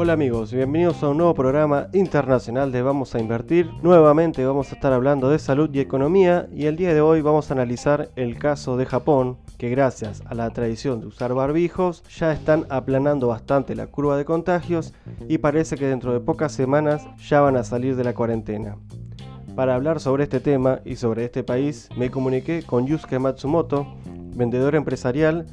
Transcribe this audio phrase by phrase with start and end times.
[0.00, 3.68] Hola amigos, bienvenidos a un nuevo programa internacional de Vamos a Invertir.
[3.82, 7.50] Nuevamente vamos a estar hablando de salud y economía y el día de hoy vamos
[7.50, 12.32] a analizar el caso de Japón, que gracias a la tradición de usar barbijos ya
[12.32, 14.94] están aplanando bastante la curva de contagios
[15.28, 18.76] y parece que dentro de pocas semanas ya van a salir de la cuarentena.
[19.56, 23.84] Para hablar sobre este tema y sobre este país me comuniqué con Yusuke Matsumoto,
[24.36, 25.46] vendedor empresarial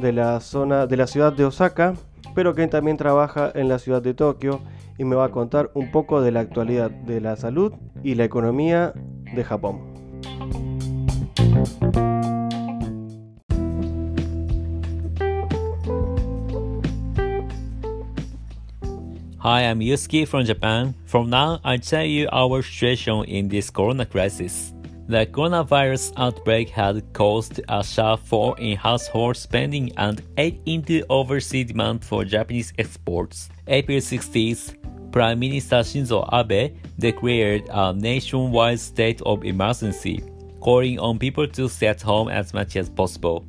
[0.00, 1.94] de la zona de la ciudad de Osaka
[2.34, 4.60] pero que también trabaja en la ciudad de Tokio
[4.96, 7.72] y me va a contar un poco de la actualidad de la salud
[8.04, 8.92] y la economía
[9.34, 9.80] de Japón.
[19.40, 20.94] Hi, I'm Yusuke from Japan.
[21.06, 24.74] From now, I'll tell you our situation in this corona crisis.
[25.08, 31.68] The coronavirus outbreak had caused a sharp fall in household spending and ate into overseas
[31.68, 33.48] demand for Japanese exports.
[33.66, 40.22] April 16th, Prime Minister Shinzo Abe declared a nationwide state of emergency,
[40.60, 43.46] calling on people to stay at home as much as possible.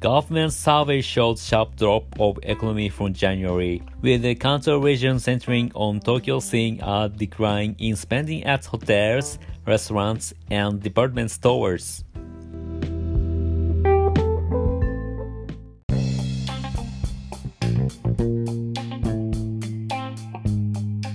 [0.00, 6.00] Government survey showed sharp drop of economy from January, with the Kanto region centering on
[6.00, 12.04] Tokyo seeing a decline in spending at hotels, restaurants, and department stores.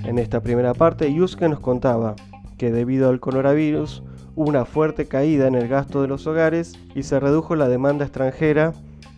[0.03, 2.15] En esta primera parte, Yusuke nos contaba
[2.57, 4.03] que debido al coronavirus
[4.35, 8.05] hubo una fuerte caída en el gasto de los hogares y se redujo la demanda
[8.05, 8.73] extranjera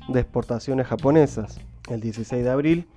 [0.08, 1.60] de exportaciones japonesas.
[1.90, 2.88] El 16 de abril,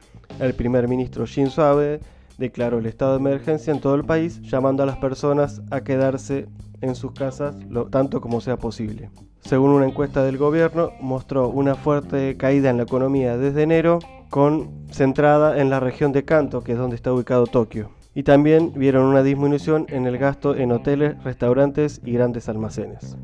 [0.41, 2.01] el primer ministro Shinzo Abe
[2.39, 6.49] declaró el estado de emergencia en todo el país, llamando a las personas a quedarse
[6.81, 9.11] en sus casas lo tanto como sea posible.
[9.41, 14.71] Según una encuesta del gobierno, mostró una fuerte caída en la economía desde enero, con
[14.91, 17.91] centrada en la región de Kanto, que es donde está ubicado Tokio.
[18.15, 23.17] Y también vieron una disminución en el gasto en hoteles, restaurantes y grandes almacenes.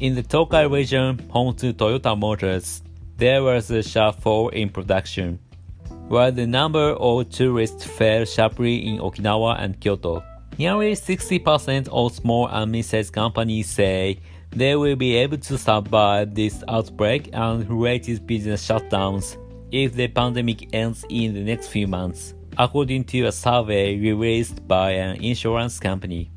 [0.00, 2.82] In the Tokai region, home to Toyota Motors,
[3.16, 5.38] there was a sharp fall in production,
[6.08, 10.24] while the number of tourists fell sharply in Okinawa and Kyoto.
[10.58, 14.18] Nearly 60% of small and mid-sized companies say
[14.50, 19.36] they will be able to survive this outbreak and related business shutdowns
[19.70, 24.90] if the pandemic ends in the next few months, according to a survey released by
[24.90, 26.32] an insurance company.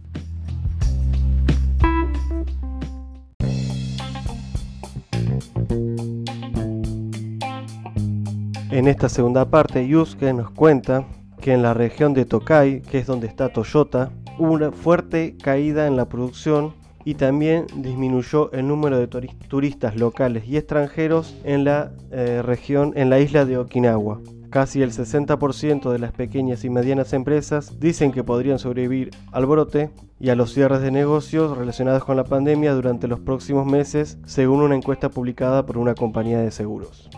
[8.70, 11.06] En esta segunda parte, Yusuke nos cuenta
[11.40, 15.88] que en la región de Tokai, que es donde está Toyota, hubo una fuerte caída
[15.88, 16.74] en la producción
[17.06, 23.10] y también disminuyó el número de turistas locales y extranjeros en la eh, región, en
[23.10, 24.20] la isla de Okinawa.
[24.50, 29.92] Casi el 60% de las pequeñas y medianas empresas dicen que podrían sobrevivir al brote
[30.20, 34.62] y a los cierres de negocios relacionados con la pandemia durante los próximos meses, según
[34.62, 37.10] una encuesta publicada por una compañía de seguros.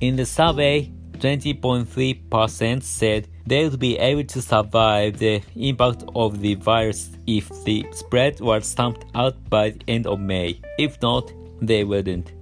[0.00, 6.54] In the survey, 20.3% said they would be able to survive the impact of the
[6.54, 10.60] virus if the spread was stamped out by the end of May.
[10.78, 12.32] If not, they wouldn't.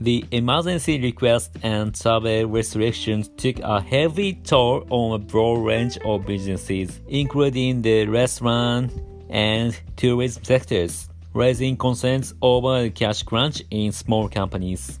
[0.00, 6.26] The emergency request and travel restrictions took a heavy toll on a broad range of
[6.26, 8.92] businesses, including the restaurant
[9.30, 14.98] and tourism sectors, raising concerns over the cash crunch in small companies.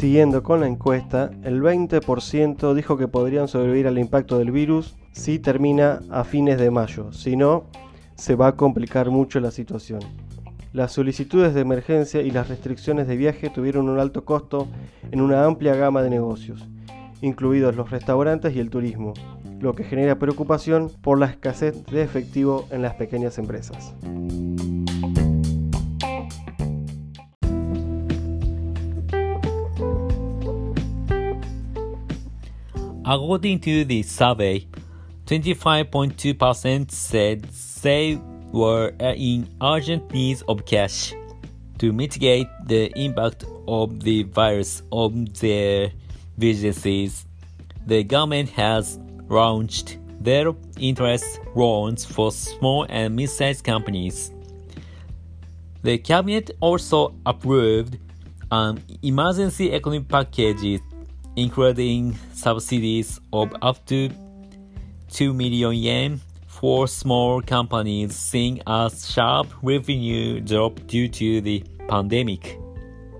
[0.00, 5.38] Siguiendo con la encuesta, el 20% dijo que podrían sobrevivir al impacto del virus si
[5.38, 7.66] termina a fines de mayo, si no,
[8.14, 10.00] se va a complicar mucho la situación.
[10.72, 14.68] Las solicitudes de emergencia y las restricciones de viaje tuvieron un alto costo
[15.10, 16.66] en una amplia gama de negocios,
[17.20, 19.12] incluidos los restaurantes y el turismo,
[19.60, 23.94] lo que genera preocupación por la escasez de efectivo en las pequeñas empresas.
[33.10, 34.68] According to the survey,
[35.26, 37.42] 25.2% said
[37.82, 38.20] they
[38.52, 41.12] were in urgent need of cash
[41.78, 45.90] to mitigate the impact of the virus on their
[46.38, 47.26] businesses.
[47.84, 54.30] The government has launched zero interest loans for small and mid sized companies.
[55.82, 57.98] The cabinet also approved
[58.52, 60.80] an emergency economic package
[61.40, 64.10] including subsidies of up to
[65.08, 72.58] 2 million yen for small companies seeing a sharp revenue drop due to the pandemic.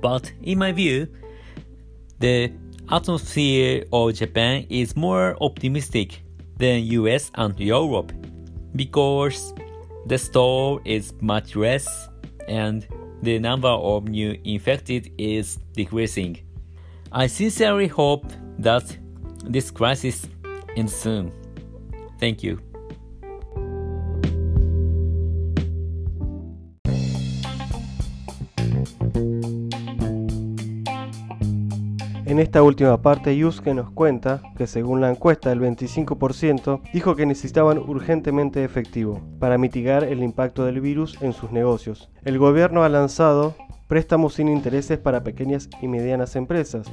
[0.03, 1.09] But in my view,
[2.19, 2.53] the
[2.91, 6.23] atmosphere of Japan is more optimistic
[6.59, 8.13] than US and Europe
[8.77, 9.55] because
[10.07, 12.09] the store is much less
[12.49, 12.87] and
[13.23, 16.39] the number of new infected is decreasing.
[17.13, 18.27] I sincerely hope
[18.61, 18.85] that
[19.43, 20.29] this crisis
[20.77, 21.33] ends soon.
[22.21, 22.61] Thank you.
[32.27, 37.27] En esta última parte, Yusuke nos cuenta que según la encuesta, el 25% dijo que
[37.27, 42.09] necesitaban urgentemente efectivo para mitigar el impacto del virus en sus negocios.
[42.25, 43.57] El gobierno ha lanzado
[43.91, 46.87] préstamos sin intereses para pequeñas y medianas empresas.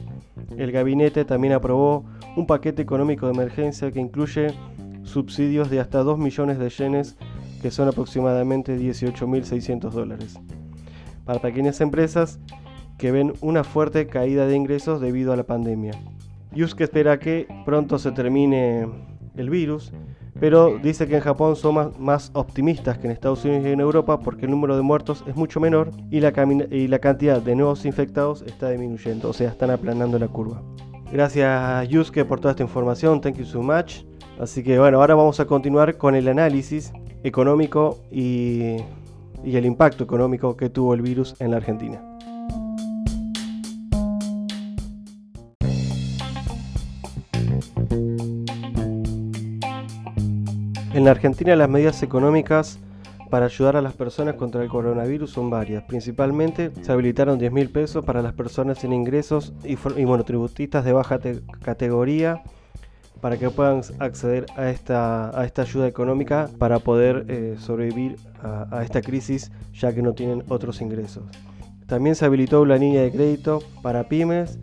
[0.57, 2.05] El gabinete también aprobó
[2.35, 4.47] un paquete económico de emergencia que incluye
[5.03, 7.15] subsidios de hasta 2 millones de yenes,
[7.61, 10.39] que son aproximadamente 18.600 dólares.
[11.23, 12.39] Para pequeñas empresas
[12.97, 15.94] que ven una fuerte caída de ingresos debido a la pandemia.
[16.51, 18.88] Yusuke espera que pronto se termine
[19.35, 19.94] el virus,
[20.39, 24.19] pero dice que en Japón son más, optimistas que en Estados Unidos y en Europa
[24.19, 26.33] porque el número de muertos es mucho menor y la,
[26.71, 30.61] y la cantidad de nuevos infectados está disminuyendo, o sea, están aplanando la curva.
[31.11, 34.03] Gracias Yusuke por toda esta información, thank you so much.
[34.39, 36.93] Así que bueno, ahora vamos a continuar con el análisis
[37.23, 38.77] económico y
[39.43, 42.06] el impacto económico que tuvo el virus en la Argentina.
[50.97, 52.79] En la Argentina las medidas económicas
[53.29, 55.83] para ayudar a las personas contra el coronavirus son varias.
[55.83, 59.75] Principalmente se habilitaron 10 mil pesos para las personas sin ingresos y,
[60.07, 61.19] monotributistas de baja
[61.61, 62.41] categoría
[63.21, 69.51] para que puedan acceder a esta, ayuda económica para poder eh, sobrevivir a, esta crisis
[69.75, 71.25] ya que no tienen otros ingresos.
[71.85, 74.57] También se habilitó una línea de crédito para pymes.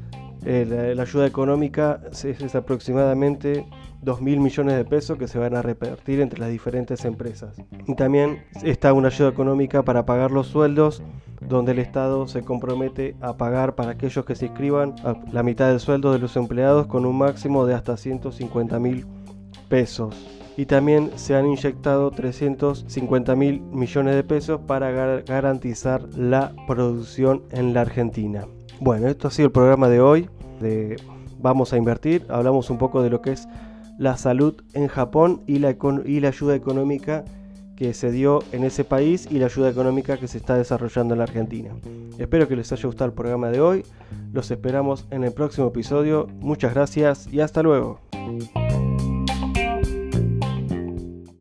[0.44, 3.64] Eh, la, ayuda económica es aproximadamente
[4.04, 7.56] 2 mil millones de pesos que se van a repartir entre las diferentes empresas.
[7.86, 11.02] Y también está una ayuda económica para pagar los sueldos,
[11.40, 14.94] donde el Estado se compromete a pagar para aquellos que se inscriban
[15.32, 19.06] la mitad del sueldo de los empleados con un máximo de hasta 150 mil
[19.68, 20.14] pesos.
[20.56, 24.92] Y también se han inyectado 350 mil millones de pesos para
[25.22, 28.46] garantizar la producción en la Argentina.
[28.80, 30.28] Bueno, esto ha sido el programa de hoy
[30.60, 30.96] de
[31.40, 32.24] Vamos a Invertir.
[32.28, 33.48] Hablamos un poco de lo que es
[33.98, 37.24] la salud en Japón y la, y la ayuda económica
[37.76, 41.18] que se dio en ese país y la ayuda económica que se está desarrollando en
[41.18, 41.70] la Argentina.
[42.18, 43.84] Espero que les haya gustado el programa de hoy.
[44.32, 46.28] Los esperamos en el próximo episodio.
[46.40, 48.00] Muchas gracias y hasta luego.